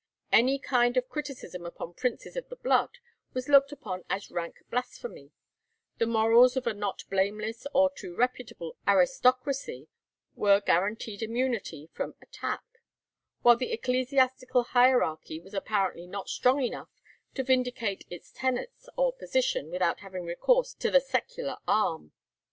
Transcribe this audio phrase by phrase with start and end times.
[0.31, 2.97] Any kind of criticism upon princes of the blood
[3.35, 5.29] was looked upon as rank blasphemy;
[5.99, 9.89] the morals of a not blameless or too reputable aristocracy
[10.35, 12.63] were guaranteed immunity from attack,
[13.43, 16.89] while the ecclesiastical hierarchy was apparently not strong enough
[17.35, 22.11] to vindicate its tenets or position without having recourse to the secular arm.